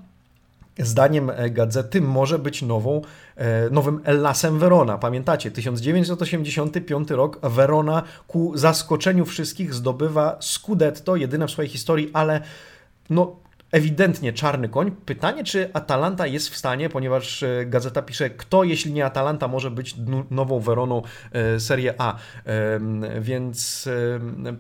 [0.78, 3.02] zdaniem e, gazety może być nową,
[3.36, 4.98] e, nowym Ellasem Verona.
[4.98, 12.40] Pamiętacie, 1985 rok Verona ku zaskoczeniu wszystkich zdobywa Scudetto, jedyne w swojej historii, ale
[13.10, 13.36] no
[13.72, 14.90] ewidentnie czarny koń.
[14.90, 19.70] Pytanie, czy Atalanta jest w stanie, ponieważ e, gazeta pisze, kto jeśli nie Atalanta może
[19.70, 19.96] być
[20.30, 21.02] nową Weroną
[21.32, 22.16] e, Serie A.
[23.20, 23.88] Więc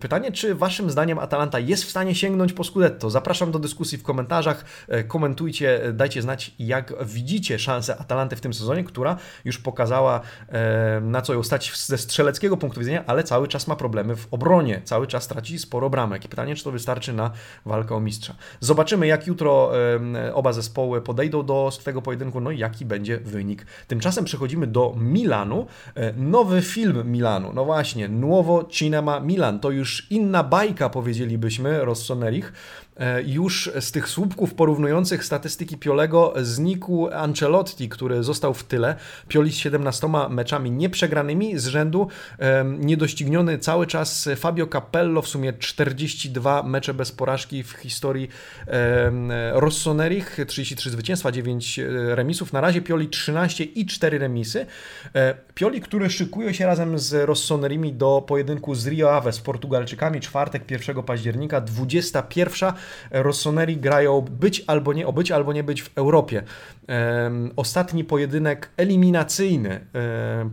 [0.00, 3.10] pytanie, czy waszym zdaniem Atalanta jest w stanie sięgnąć po Scudetto?
[3.10, 8.54] Zapraszam do dyskusji w komentarzach, e, komentujcie, dajcie znać jak widzicie szansę Atalanty w tym
[8.54, 10.20] sezonie, która już pokazała
[11.02, 14.80] na co ją stać ze strzeleckiego punktu widzenia, ale cały czas ma problemy w obronie,
[14.84, 16.22] cały czas traci sporo bramek.
[16.22, 17.30] Pytanie, czy to wystarczy na
[17.64, 18.34] walkę o mistrza.
[18.60, 19.72] Zobaczymy Zobaczymy, jak jutro
[20.34, 23.66] oba zespoły podejdą do swojego pojedynku, no i jaki będzie wynik.
[23.86, 25.66] Tymczasem przechodzimy do Milanu.
[25.94, 27.52] E, nowy film Milanu.
[27.54, 29.60] No właśnie, Nuovo Cinema Milan.
[29.60, 32.52] To już inna bajka, powiedzielibyśmy, Rossonerich.
[32.96, 38.96] E, już z tych słupków porównujących statystyki Piolego znikł Ancelotti, który został w tyle.
[39.28, 42.08] Pioli z 17 meczami nieprzegranymi z rzędu,
[42.78, 48.28] niedościgniony cały czas Fabio Capello, w sumie 42 mecze bez porażki w historii
[49.52, 52.52] Rossonerich, 33 zwycięstwa, 9 e, remisów.
[52.52, 54.66] Na razie Pioli 13 i 4 remisy.
[55.14, 60.20] E, Pioli, który szykuje się razem z Rossonerimi do pojedynku z Rio Ave z Portugalczykami,
[60.20, 62.72] czwartek 1 października, 21
[63.10, 66.42] Rossoneri grają być albo nie, o być albo nie być w Europie.
[67.56, 69.86] Ostatni pojedynek eliminacyjny,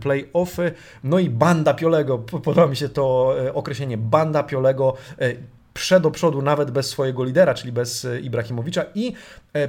[0.00, 0.72] play-offy,
[1.04, 5.34] no i banda Piolego, podoba mi się to e, określenie, banda Piolego e,
[5.74, 9.12] przed do przodu nawet bez swojego lidera, czyli bez e, Ibrahimowicza i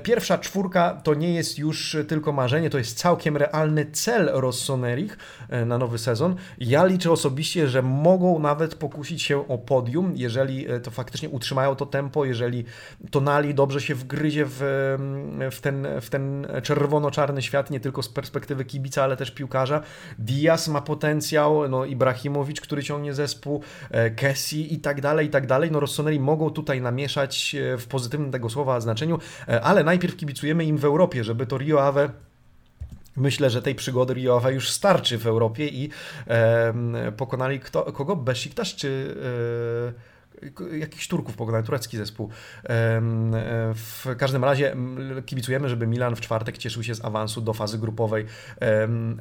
[0.04, 5.18] pierwsza czwórka to nie jest już tylko marzenie, to jest całkiem realny cel Rossonerich
[5.50, 6.36] e, na nowy sezon.
[6.58, 11.86] Ja liczę osobiście, że mogą nawet pokusić się o podium, jeżeli to faktycznie utrzymają to
[11.86, 12.66] tempo, jeżeli
[13.12, 14.58] Tonali dobrze się wgryzie w,
[15.52, 19.82] w ten, w ten czerwono-czarny świat, nie tylko z perspektywy kibica, ale też piłkarza.
[20.20, 23.62] Diaz ma potencjał, no Ibrahimowicz, który ciągnie zespół,
[24.16, 25.72] Kessi i tak dalej, i tak dalej.
[25.72, 30.66] No Rossoneri mogą tutaj namieszać e, w pozytywnym tego słowa znaczeniu, e, ale najpierw kibicujemy
[30.66, 32.10] im w Europie, żeby to Rio Ave
[33.18, 35.90] Myślę, że tej przygody Rio Ave już starczy w Europie i
[36.28, 38.16] e, pokonali kto, kogo?
[38.16, 39.16] Besiktas czy...
[39.96, 40.19] E,
[40.80, 42.30] jakichś Turków pokonał, turecki zespół.
[43.76, 44.76] W każdym razie
[45.26, 48.26] kibicujemy, żeby Milan w czwartek cieszył się z awansu do fazy grupowej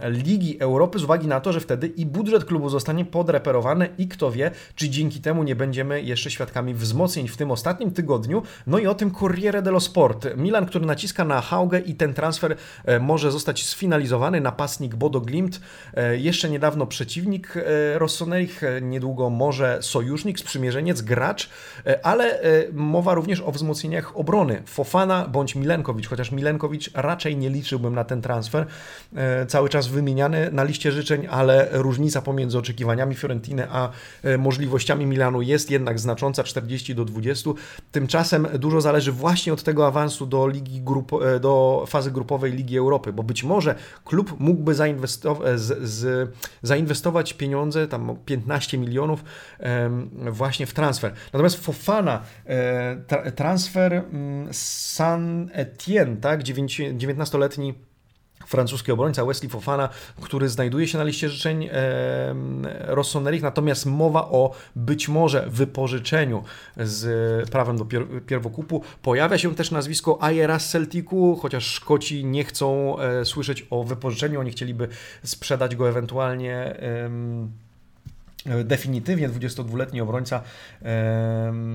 [0.08, 4.30] Ligi Europy z uwagi na to, że wtedy i budżet klubu zostanie podreperowany i kto
[4.30, 8.42] wie, czy dzięki temu nie będziemy jeszcze świadkami wzmocnień w tym ostatnim tygodniu.
[8.66, 10.28] No i o tym Corriere dello Sport.
[10.36, 14.40] Milan, który naciska na Haugę i ten transfer e, może zostać sfinalizowany.
[14.40, 15.60] Napastnik Bodo Glimt,
[15.94, 21.48] e, jeszcze niedawno przeciwnik e, Rossonerich, niedługo może sojusznik, sprzymierzeniec gracz,
[21.86, 24.62] e, ale e, mowa również o wzmocnieniach obrony.
[24.66, 28.66] Fofana bądź Milenkowicz, chociaż Milenkowicz raczej nie liczyłbym na ten transfer.
[29.16, 33.90] E, cały czas wymieniany na liście życzeń, ale różnica pomiędzy oczekiwaniami Fiorentiny a
[34.38, 37.50] możliwościami Milanu jest jednak znacząca, 40 do 20.
[37.92, 43.12] Tymczasem dużo zależy właśnie od tego awansu do, ligi grup, do fazy grupowej Ligi Europy,
[43.12, 46.30] bo być może klub mógłby zainwestować, z, z,
[46.62, 49.24] zainwestować pieniądze, tam 15 milionów
[50.30, 51.32] właśnie w transfer transfer.
[51.32, 57.74] Natomiast Fofana, e, transfer mm, San Etienne, tak, 19-letni
[58.46, 59.88] francuski obrońca Wesley Fofana,
[60.20, 62.34] który znajduje się na liście życzeń e,
[62.86, 66.42] Rossoneri, natomiast mowa o być może wypożyczeniu
[66.76, 68.82] z prawem do pier pierwokupu.
[69.02, 74.40] Pojawia się też nazwisko Ayera z Celticu, chociaż Szkoci nie chcą e, słyszeć o wypożyczeniu,
[74.40, 74.88] oni chcieliby
[75.24, 76.80] sprzedać go ewentualnie
[78.64, 80.42] definitywnie 22-letni obrońca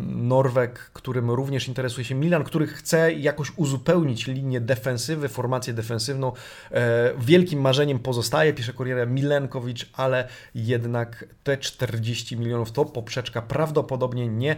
[0.07, 6.31] Norweg, którym również interesuje się Milan, który chce jakoś uzupełnić linię defensywy, formację defensywną.
[6.71, 14.27] E, wielkim marzeniem pozostaje, pisze Corriere, Milenkowicz, ale jednak te 40 milionów to poprzeczka prawdopodobnie
[14.27, 14.55] nie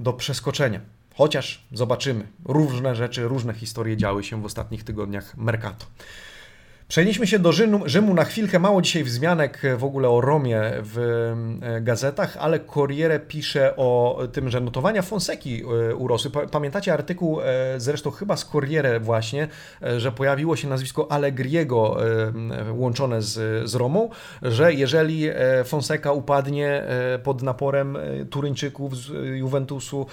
[0.00, 0.80] do przeskoczenia.
[1.14, 2.26] Chociaż zobaczymy.
[2.44, 5.86] Różne rzeczy, różne historie działy się w ostatnich tygodniach Mercato.
[6.92, 8.58] Przenieśmy się do Rzymu, Rzymu na chwilkę.
[8.58, 10.98] Mało dzisiaj wzmianek w ogóle o Romie w
[11.62, 16.30] e, gazetach, ale Corriere pisze o tym, że notowania Fonseki e, urosły.
[16.50, 17.44] Pamiętacie artykuł e,
[17.76, 19.48] zresztą chyba z Corriere właśnie,
[19.96, 21.96] że pojawiło się nazwisko Allegriego
[22.72, 24.08] łączone z, z Romą,
[24.42, 25.28] że jeżeli
[25.64, 26.84] Fonseca upadnie
[27.22, 27.98] pod naporem
[28.30, 30.06] Turyńczyków z Juventusu,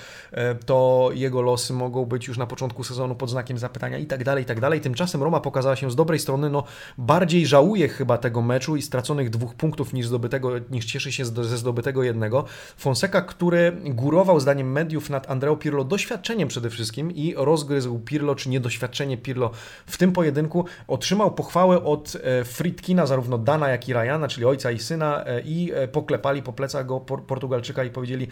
[0.65, 4.44] to jego losy mogą być już na początku sezonu pod znakiem zapytania i tak dalej,
[4.44, 4.82] i tak dalej.
[4.82, 6.63] Tymczasem Roma pokazała się z dobrej strony, no
[6.98, 11.58] bardziej żałuje chyba tego meczu i straconych dwóch punktów niż, zdobytego, niż cieszy się ze
[11.58, 12.46] zdobytego jednego.
[12.78, 18.50] Fonseca, który górował zdaniem mediów nad Andreo Pirlo doświadczeniem przede wszystkim i rozgryzł Pirlo, czy
[18.50, 19.52] niedoświadczenie Pirlo
[19.86, 24.72] w tym pojedynku, otrzymał pochwałę od e, Fritkina, zarówno Dana, jak i Ryana, czyli ojca
[24.72, 28.28] i syna e, i e, poklepali po plecach go Portugalczyka i powiedzieli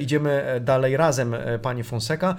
[0.00, 2.36] idziemy dalej razem, panie Fonseca.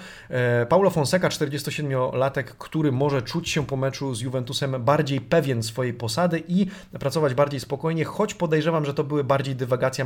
[0.69, 6.43] Paulo Fonseca, 47-latek, który może czuć się po meczu z Juventusem bardziej pewien swojej posady
[6.47, 6.65] i
[6.99, 10.05] pracować bardziej spokojnie, choć podejrzewam, że to były bardziej dywagacja,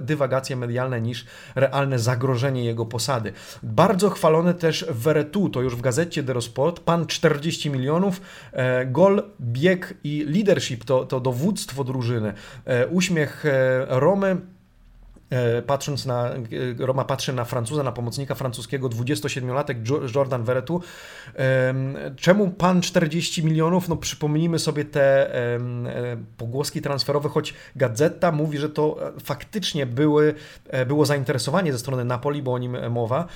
[0.00, 3.32] dywagacje medialne niż realne zagrożenie jego posady.
[3.62, 8.20] Bardzo chwalony też Veretu, to już w gazecie The Sport, pan 40 milionów,
[8.52, 12.32] e, gol, bieg i leadership, to, to dowództwo drużyny,
[12.64, 14.36] e, uśmiech e, Romy,
[15.66, 16.38] patrząc na, e,
[16.78, 19.76] Roma patrzy na Francuza, na pomocnika francuskiego, 27-latek
[20.14, 20.80] Jordan Veretu.
[22.16, 23.88] Czemu pan 40 milionów?
[23.88, 25.58] No przypomnijmy sobie te e,
[26.36, 30.34] pogłoski transferowe, choć Gazeta mówi, że to faktycznie były,
[30.86, 33.26] było zainteresowanie ze strony Napoli, bo o nim mowa.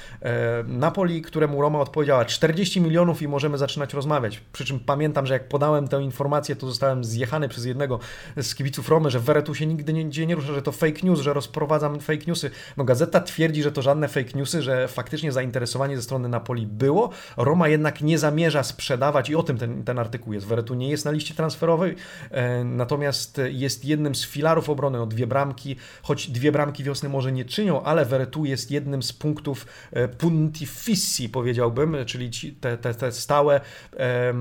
[0.66, 4.40] Napoli, któremu Roma odpowiedziała 40 milionów i możemy zaczynać rozmawiać.
[4.52, 7.98] Przy czym pamiętam, że jak podałem tę informację, to zostałem zjechany przez jednego
[8.36, 11.32] z kibiców Romy, że Veretu się nigdy nie, nie rusza, że to fake news, że
[11.32, 12.50] rozprowadza fake newsy.
[12.76, 17.10] No gazeta twierdzi, że to żadne fake newsy, że faktycznie zainteresowanie ze strony Napoli było.
[17.36, 20.46] Roma jednak nie zamierza sprzedawać i o tym ten, ten artykuł jest.
[20.46, 21.96] Veretu nie jest na liście transferowej,
[22.30, 27.32] e, natomiast jest jednym z filarów obrony o dwie bramki, choć dwie bramki wiosny może
[27.32, 32.94] nie czynią, ale Veretu jest jednym z punktów e, punti fissi, powiedziałbym, czyli te, te,
[32.94, 33.60] te stałe
[33.96, 34.34] e,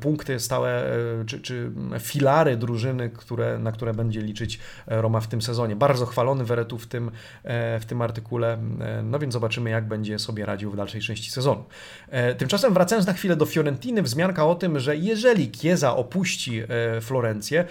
[0.00, 0.84] punkty, stałe
[1.26, 1.70] czy, czy
[2.00, 5.76] filary drużyny, które, na które będzie liczyć Roma w tym sezonie.
[5.76, 6.44] Bardzo chwalony
[6.78, 7.10] W tym,
[7.44, 8.58] e, w tym artykule.
[8.80, 11.64] E, no więc zobaczymy, jak będzie sobie radził w dalszej części sezonu.
[12.08, 16.62] E, tymczasem wracając na chwilę do Fiorentiny, wzmianka o tym, że jeżeli Chiesa opuści
[17.00, 17.64] Florencję,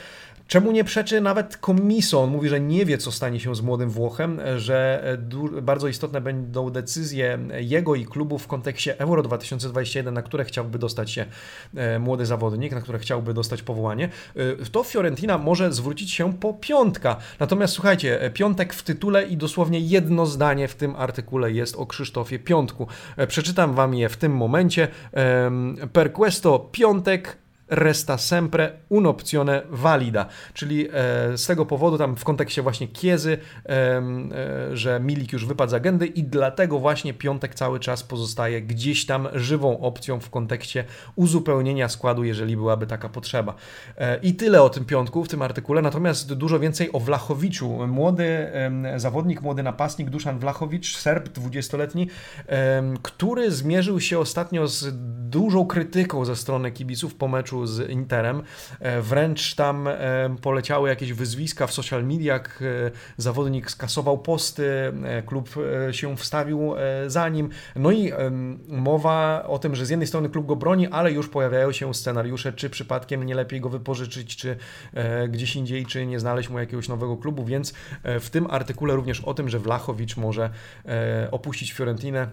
[0.48, 2.24] Czemu nie przeczy nawet Komiso?
[2.24, 5.04] On mówi, że nie wie, co stanie się z młodym Włochem, że
[5.62, 11.12] bardzo istotne będą decyzje jego i klubu w kontekście Euro 2021, na które chciałby dostać
[11.12, 11.26] się
[11.76, 14.10] e, młody zawodnik, na które chciałby dostać powołanie.
[14.36, 17.18] E, to Fiorentina może zwrócić się po piątka.
[17.40, 21.86] Natomiast słuchajcie, e, piątek w tytule i dosłownie jedno zdanie w tym artykule jest o
[21.86, 22.88] Krzysztofie Piątku.
[23.28, 24.88] Przeczytam wam je w tym momencie.
[25.94, 30.92] Per questo piątek resta sempre un'opzione valida, czyli e,
[31.38, 34.02] z tego powodu tam w kontekście właśnie Kiezy, e,
[34.74, 39.28] że Milik już wypadł z agendy i dlatego właśnie piątek cały czas pozostaje gdzieś tam
[39.34, 40.84] żywą opcją w kontekście
[41.16, 43.56] uzupełnienia składu, jeżeli byłaby taka potrzeba.
[43.98, 47.88] E, I tyle o tym piątku w tym artykule, natomiast dużo więcej o Wlachowiczu.
[47.88, 48.52] Młody
[48.96, 52.08] zawodnik, młody napastnik Duszan Wlachowicz, Serb, 20-letni,
[53.02, 54.88] który zmierzył się ostatnio z
[55.30, 58.44] dużą krytyką ze strony kibiców po meczu meczu z Interem.
[58.80, 59.94] E, wręcz tam e,
[60.42, 64.66] poleciały jakieś wyzwiska w social mediach, e, zawodnik skasował posty,
[65.26, 65.50] klub
[65.92, 66.74] się wstawił
[67.08, 67.50] za nim.
[67.76, 68.12] No i
[68.68, 72.54] mowa o tym, że z jednej strony klub go broni, ale już pojawiają się scenariusze,
[72.54, 74.58] czy przypadkiem nie lepiej go wypożyczyć, czy
[75.30, 79.34] gdzieś indziej, czy nie znaleźć mu jakiegoś nowego klubu, więc w tym artykule również o
[79.34, 80.50] tym, że Wlachowicz może
[81.32, 82.28] opuścić Fiorentinę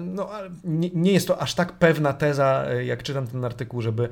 [0.00, 0.28] no,
[0.64, 4.08] nie, nie jest to aż tak pewna teza, e, jak czytam ten artykuł, żeby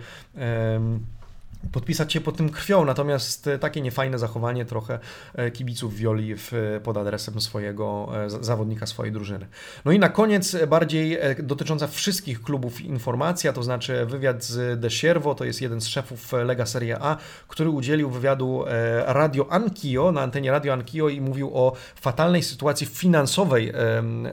[1.73, 4.99] podpisać się pod tym krwią, natomiast e, takie niefajne zachowanie trochę
[5.35, 6.53] e, kibiców Wioli w,
[6.85, 9.47] pod adresem swojego zawodnika swojej drużyny.
[9.85, 15.35] No i na koniec bardziej dotycząca wszystkich klubów informacja, to znaczy wywiad z De Siervo,
[15.35, 17.17] to jest jeden z szefów Lega Serie A,
[17.49, 18.65] który udzielił wywiadu
[19.07, 23.73] Radio Anch'io, na antenie Radio Anch'io i mówił o fatalnej sytuacji finansowej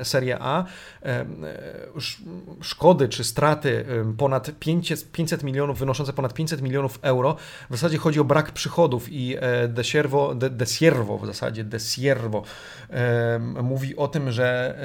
[0.03, 0.65] Serie A,
[1.05, 1.25] E,
[2.61, 3.85] szkody czy straty
[4.17, 4.51] ponad
[5.11, 7.18] 500 milionów, wynoszące ponad 500 milionów euro.
[7.69, 11.63] W zasadzie chodzi o brak przychodów i e, De Siervo, De, De Siervo w zasadzie,
[11.63, 12.43] De Siervo.
[13.63, 14.79] Mówi o tym, że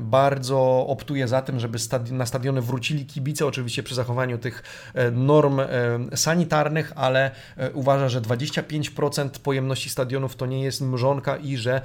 [0.00, 1.78] bardzo optuje za tym, żeby
[2.10, 4.62] na stadiony wrócili kibice, oczywiście przy zachowaniu tych
[4.94, 5.60] e, norm
[6.14, 7.30] sanitarnych, ale
[7.74, 11.80] uważa, że 25% pojemności stadionów to nie jest mrzonka i że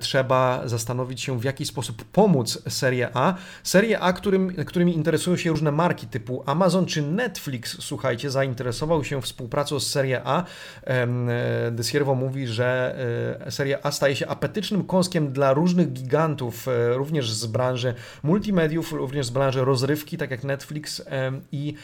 [0.00, 3.34] trzeba zastanowić się, w jaki sposób pomóc Serie A.
[3.62, 9.21] Serie A, którym, którymi interesują się różne marki typu Amazon czy Netflix, słuchajcie, zainteresował się
[9.22, 10.44] współpracą z Serie A.
[11.70, 12.96] De Siervo mówi, że
[13.46, 18.92] e, Serie A staje się apetycznym kąskiem dla różnych gigantów, e, również z branży multimediów,
[18.92, 21.02] również z branży rozrywki, tak jak Netflix
[21.52, 21.74] i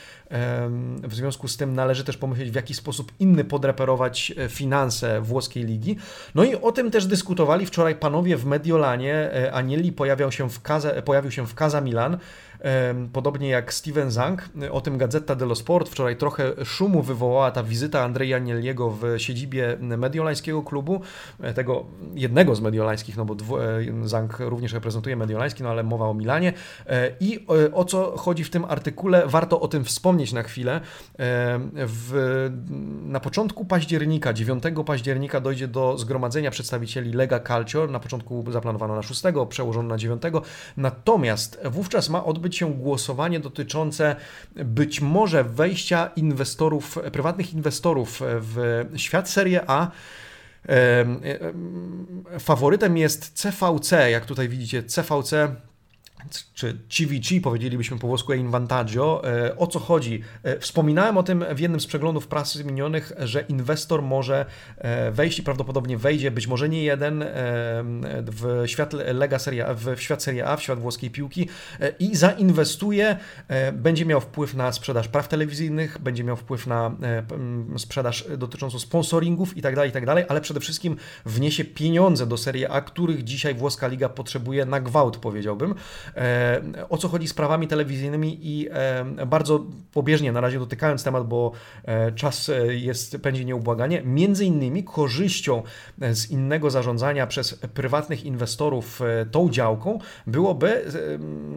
[1.02, 5.64] w związku z tym należy też pomyśleć, w jaki sposób inny podreperować e, finanse włoskiej
[5.64, 5.96] ligi.
[6.34, 9.30] No i o tym też dyskutowali wczoraj panowie w Mediolanie.
[9.52, 12.18] Anieli pojawiał się w Kaze, pojawił się w Casa Milan
[13.12, 14.48] podobnie jak Steven Zang.
[14.70, 15.88] O tym Gazeta dello Sport.
[15.88, 21.00] Wczoraj trochę szumu wywołała ta wizyta Andrzeja Nieliego w siedzibie mediolańskiego klubu,
[21.54, 23.36] tego jednego z mediolańskich, no bo
[24.04, 26.52] Zang również reprezentuje mediolański, no ale mowa o Milanie.
[27.20, 29.22] I o co chodzi w tym artykule?
[29.26, 30.80] Warto o tym wspomnieć na chwilę.
[31.74, 32.50] W,
[33.04, 37.86] na początku października, 9 października dojdzie do zgromadzenia przedstawicieli Lega Calcio.
[37.86, 40.22] Na początku zaplanowano na 6, przełożono na 9.
[40.76, 44.16] Natomiast wówczas ma odbyć się głosowanie dotyczące
[44.56, 49.90] być może wejścia inwestorów, prywatnych inwestorów w świat Serie A.
[52.38, 55.54] Faworytem jest CVC, jak tutaj widzicie, CVC
[56.54, 59.22] czy CVC, powiedzielibyśmy po włosku in vantaggio.
[59.24, 60.22] E, o co chodzi?
[60.42, 64.46] E, wspominałem o tym w jednym z przeglądów prasy minionych, że inwestor może
[64.78, 67.24] e, wejść i prawdopodobnie wejdzie, być może nie jeden,
[68.32, 71.48] w świat Lega Serie w świat Serie A, w świat włoskiej piłki
[71.98, 73.16] i zainwestuje,
[73.72, 76.96] będzie miał wpływ na sprzedaż praw telewizyjnych, będzie miał wpływ na
[77.76, 80.96] sprzedaż dotyczącą sponsoringów itd., tak itd., tak ale przede wszystkim
[81.26, 85.74] wniesie pieniądze do Serie A, których dzisiaj włoska liga potrzebuje na gwałt, powiedziałbym.
[86.16, 91.28] E, o co chodzi z prawami telewizyjnymi i e, bardzo pobieżnie na razie dotykając temat,
[91.28, 91.52] bo
[91.84, 95.62] e, czas jest, pędzi nieubłaganie, między innymi korzyścią
[96.12, 99.00] z innego zarządzania przez prywatnych inwestorów
[99.30, 100.84] tą działką byłoby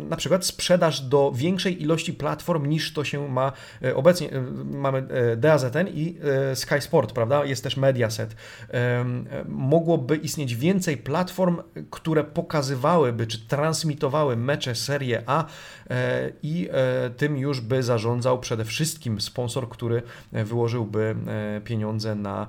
[0.09, 3.51] na przykład sprzedaż do większej ilości platform niż to się ma
[3.95, 4.29] obecnie.
[4.65, 6.17] Mamy DAZN i
[6.53, 7.45] Sky Sport, prawda?
[7.45, 8.35] Jest też Mediaset.
[9.47, 11.57] Mogłoby istnieć więcej platform,
[11.89, 15.45] które pokazywałyby czy transmitowały mecze Serie A
[15.89, 22.47] e, i e, tym już by zarządzał przede wszystkim sponsor, który wyłożyłby e, pieniądze na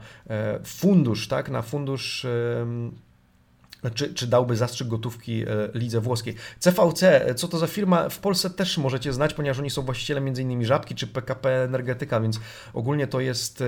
[0.65, 2.27] fundusz, tak, na fundusz
[3.91, 6.35] czy, czy dałby zastrzyk gotówki e, lidze włoskiej.
[6.59, 8.09] CVC, co to za firma?
[8.09, 10.65] W Polsce też możecie znać, ponieważ oni są właścicielem m.in.
[10.65, 12.41] Żabki czy PKP Energetyka, więc
[12.73, 13.65] ogólnie to jest e,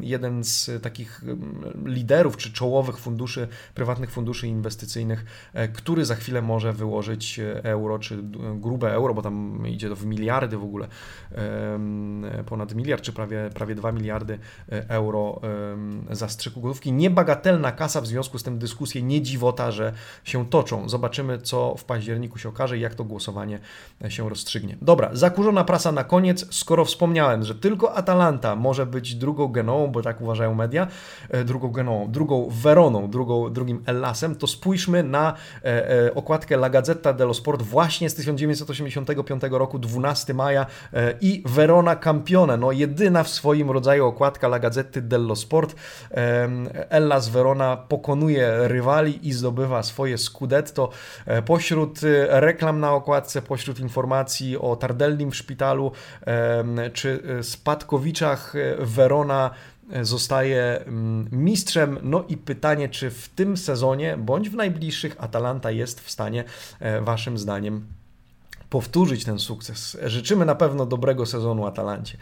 [0.00, 1.22] jeden z takich
[1.84, 8.22] liderów czy czołowych funduszy, prywatnych funduszy inwestycyjnych, e, który za chwilę może wyłożyć euro, czy
[8.54, 10.88] grube euro, bo tam idzie to w miliardy w ogóle,
[12.46, 14.38] ponad miliard, czy prawie, prawie 2 miliardy
[14.68, 15.40] euro
[16.10, 16.92] zastrzyku gotówki.
[16.92, 19.92] Niebagatelna kasa, w związku z tym dyskusje nie dziwota że
[20.24, 20.88] się toczą.
[20.88, 23.58] Zobaczymy, co w październiku się okaże i jak to głosowanie
[24.08, 24.76] się rozstrzygnie.
[24.82, 26.46] Dobra, zakurzona prasa na koniec.
[26.50, 30.86] Skoro wspomniałem, że tylko Atalanta może być drugą Genoą, bo tak uważają media,
[31.30, 35.34] e, drugą Genoą, drugą Veroną, drugą, drugim Ellasem, to spójrzmy na
[35.64, 40.66] e, e, okładkę La Gazzetta dello Sport właśnie z 1985 roku, 12 maja
[41.20, 45.74] i Verona Campione, no jedyna w swoim rodzaju okładka La Gazzetta dello Sport.
[46.90, 50.90] Ellas Verona pokonuje rywali i zdobywa zdobywa swoje Scudetto.
[51.26, 55.92] E, pośród e, reklam na okładce, pośród informacji o Tardellim w szpitalu
[56.92, 59.50] czy e, spadkowiczach Verona
[60.02, 61.98] zostaje mm, mistrzem.
[62.02, 66.44] No i pytanie, czy w tym sezonie bądź w najbliższych Atalanta jest w stanie,
[67.00, 67.86] Waszym zdaniem,
[68.70, 69.96] powtórzyć ten sukces.
[70.04, 72.18] Życzymy na pewno dobrego sezonu Atalancie.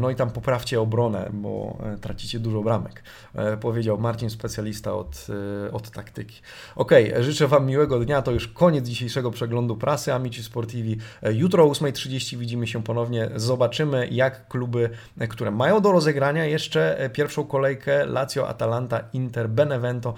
[0.00, 3.02] No i tam poprawcie obronę, bo e, tracicie dużo bramek,
[3.34, 5.26] e, powiedział Marcin, specjalista od,
[5.66, 6.40] e, od taktyki.
[6.76, 8.22] Ok, życzę Wam miłego dnia.
[8.22, 10.96] To już koniec dzisiejszego przeglądu prasy Amici Sportivi.
[11.22, 13.30] Jutro o 8.30 widzimy się ponownie.
[13.36, 14.90] Zobaczymy, jak kluby,
[15.28, 20.14] które mają do rozegrania jeszcze pierwszą kolejkę Lazio, Atalanta, Inter, Benevento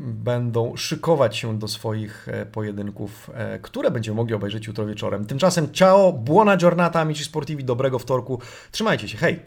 [0.00, 5.26] będą szykować się do swoich e, pojedynków, e, które będziemy mogli obejrzeć jutro wieczorem.
[5.26, 8.40] Tymczasem ciao, buona giornata, amici sportivi, dobrego wtorku.
[8.70, 9.40] Trzymajcie się, hej!